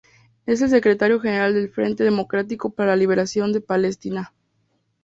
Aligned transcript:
Es 0.47 0.63
el 0.63 0.69
secretario 0.71 1.19
General 1.19 1.53
del 1.53 1.69
Frente 1.69 2.03
Democrático 2.03 2.71
para 2.71 2.89
la 2.89 2.95
Liberación 2.95 3.53
de 3.53 3.61
Palestina. 3.61 4.33